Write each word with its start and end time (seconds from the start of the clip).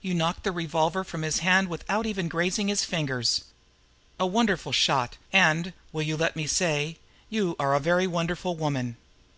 You 0.00 0.14
knocked 0.14 0.44
the 0.44 0.50
revolver 0.50 1.04
from 1.04 1.20
his 1.20 1.40
hand 1.40 1.68
without 1.68 2.06
even 2.06 2.26
grazing 2.28 2.68
his 2.68 2.84
fingers. 2.86 3.44
A 4.18 4.24
very 4.24 4.32
wonderful 4.32 4.72
shot, 4.72 5.18
and 5.30 5.74
will 5.92 6.00
you 6.00 6.16
let 6.16 6.36
me 6.36 6.46
say 6.46 6.92
it? 6.92 6.96
you 7.28 7.54
are 7.60 7.74
a 7.74 7.78
very 7.80 8.06
wonderful 8.06 8.56
woman." 8.56 8.96